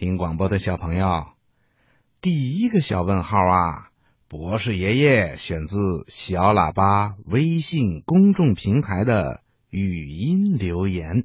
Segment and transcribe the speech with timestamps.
[0.00, 1.26] 听广播的小朋友，
[2.22, 3.90] 第一个小问号啊，
[4.30, 5.76] 博士爷爷选自
[6.08, 11.24] 小喇叭微信公众平台的语音留言。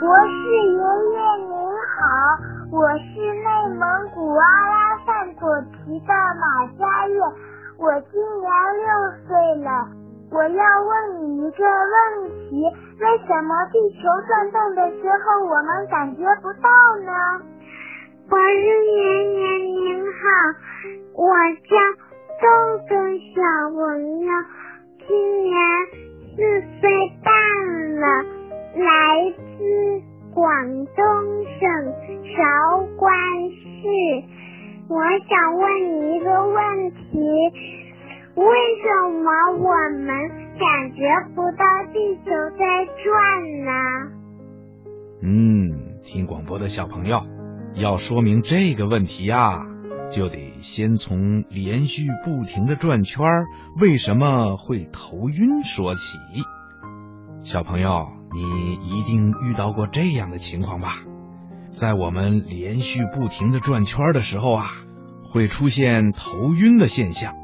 [0.00, 0.36] 博士
[0.68, 0.84] 爷
[1.16, 1.16] 爷
[1.48, 1.56] 您
[1.96, 2.04] 好，
[2.70, 3.08] 我是
[3.40, 3.80] 内蒙
[4.14, 6.44] 古阿拉善左旗的马
[6.78, 7.16] 佳悦，
[7.78, 8.46] 我今年
[8.84, 8.84] 六
[9.26, 9.32] 岁
[9.64, 10.03] 了。
[10.34, 12.66] 我要问你一个问题：
[12.98, 16.68] 为什么地球转动的时候我们感觉不到
[17.06, 17.12] 呢？
[18.28, 20.18] 博士爷爷您好，
[21.14, 21.22] 我
[21.62, 21.72] 叫
[22.42, 22.44] 豆
[22.90, 22.92] 豆
[23.30, 23.36] 小
[23.70, 23.78] 朋
[24.18, 24.28] 友，
[25.06, 25.54] 今年
[26.34, 26.36] 四
[26.80, 26.82] 岁
[27.22, 27.30] 半
[28.00, 28.06] 了，
[28.74, 30.02] 来自
[30.34, 30.44] 广
[30.96, 31.04] 东
[31.60, 31.62] 省
[32.34, 33.06] 韶关
[33.52, 33.62] 市。
[34.88, 37.83] 我想问你一个问题。
[38.36, 38.44] 为
[38.82, 38.88] 什
[39.22, 40.08] 么我们
[40.58, 40.98] 感觉
[41.36, 42.64] 不到地球在
[43.04, 43.14] 转
[43.64, 43.70] 呢？
[45.22, 47.20] 嗯，听广播的小朋友，
[47.74, 49.66] 要说明这个问题啊，
[50.10, 53.24] 就得先从连续不停的转圈
[53.80, 56.18] 为什么会头晕说起。
[57.42, 61.04] 小朋友，你一定遇到过这样的情况吧？
[61.70, 64.66] 在我们连续不停的转圈的时候啊，
[65.22, 67.34] 会出现头晕的现象。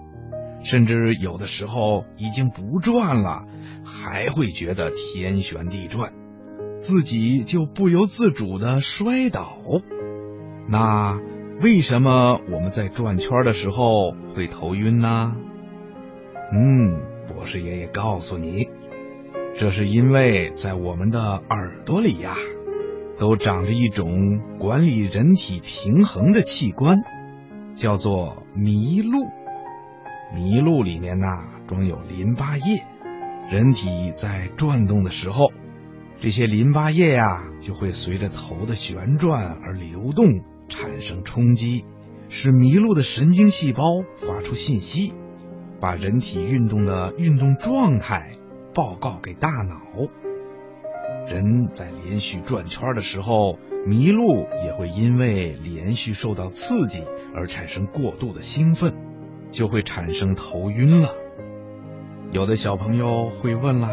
[0.62, 3.46] 甚至有的时候已经不转了，
[3.84, 6.12] 还会觉得天旋地转，
[6.80, 9.56] 自己就不由自主的摔倒。
[10.68, 11.18] 那
[11.60, 15.34] 为什么我们在转圈的时候会头晕呢？
[16.52, 18.68] 嗯，博士爷爷告诉你，
[19.56, 22.34] 这是因为在我们的耳朵里呀，
[23.18, 26.98] 都长着一种管理人体平衡的器官，
[27.74, 29.18] 叫做麋鹿。
[30.34, 31.26] 麋鹿里面呢
[31.66, 32.84] 装有淋巴液，
[33.50, 35.52] 人体在转动的时候，
[36.20, 40.26] 这些淋巴液呀就会随着头的旋转而流动，
[40.68, 41.84] 产生冲击，
[42.28, 43.82] 使麋鹿的神经细胞
[44.18, 45.14] 发出信息，
[45.80, 48.36] 把人体运动的运动状态
[48.72, 49.80] 报告给大脑。
[51.28, 57.04] 人在连续转圈的时候，麋鹿也会因为连续受到刺激
[57.34, 59.09] 而产生过度的兴奋。
[59.50, 61.14] 就会产生头晕了。
[62.32, 63.88] 有的小朋友会问了：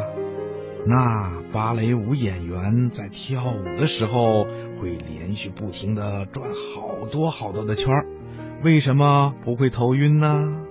[0.86, 4.46] 那芭蕾舞演员在跳舞的时候
[4.80, 8.06] 会连续不停的转好多好多的圈儿，
[8.64, 10.62] 为什么不会头晕呢？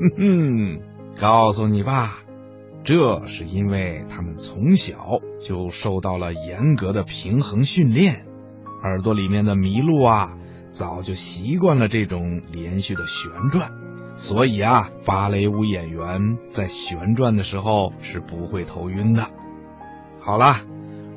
[0.00, 0.80] 哼哼，
[1.20, 2.18] 告诉你吧，
[2.82, 8.26] 这是因为他们从小就受到了严格的平衡训练，
[8.82, 10.36] 耳朵里面的麋鹿啊，
[10.68, 13.70] 早就习惯了这种连续的旋转。
[14.22, 19.26] 所以啊，芭蕾舞演员在旋转的时候是不会头晕的。
[20.20, 20.56] 好了，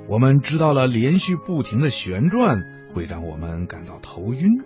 [0.07, 4.63] 我们知道了连续不停的旋转会让我们感到头晕。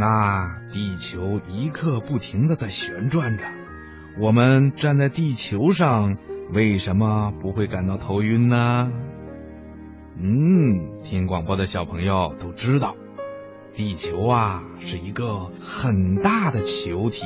[0.00, 3.44] 那地球一刻不停的在旋转着，
[4.20, 6.16] 我们站在地球上
[6.52, 8.90] 为什么不会感到头晕呢？
[10.20, 12.96] 嗯，听广播的小朋友都知道。
[13.78, 17.22] 地球啊，是一个很大的球体，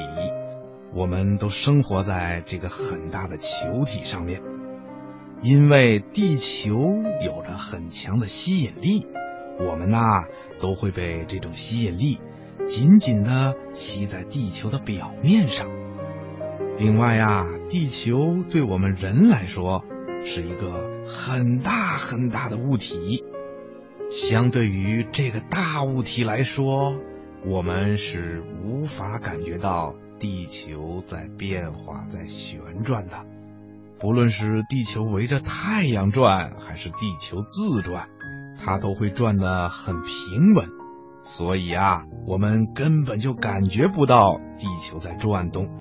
[0.93, 4.43] 我们都生活在这个很大的球体上面。
[5.41, 6.77] 因为地球
[7.25, 9.07] 有着很强的吸引力，
[9.67, 10.27] 我们呐
[10.61, 12.21] 都会被这种吸引力
[12.67, 15.67] 紧紧的吸在地球的表面上。
[16.77, 19.87] 另外呀，地球对我们人来说
[20.23, 23.25] 是一个很大很大的物体。
[24.13, 27.01] 相对于这个大物体来说，
[27.47, 33.25] 我们是无法感觉到地球在变化、在旋转的。
[33.99, 38.11] 不论是地球围着太阳转，还是地球自转，
[38.63, 40.69] 它都会转得很平稳。
[41.25, 45.71] 所以啊，我们根本就感觉不到地球在转动。